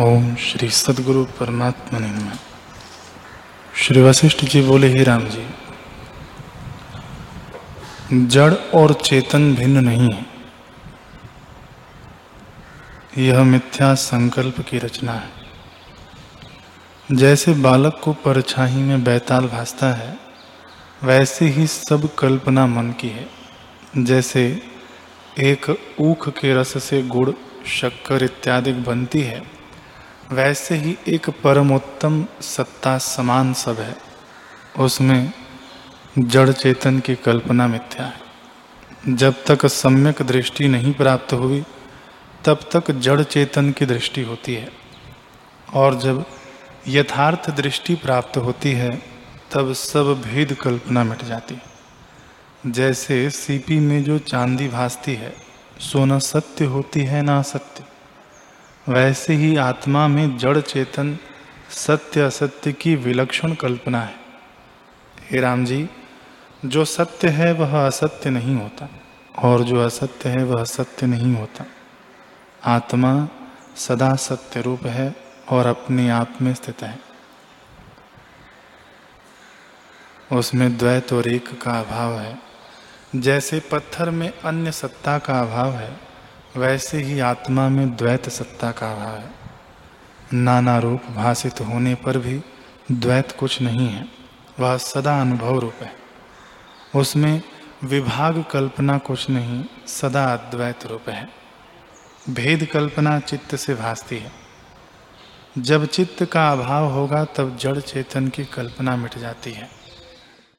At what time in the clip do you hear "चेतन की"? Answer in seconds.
36.50-37.14, 43.22-43.86, 107.78-108.44